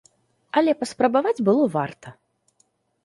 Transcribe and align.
Але 0.61 0.71
паспрабаваць 0.79 1.43
было 1.49 1.63
варта! 1.79 2.15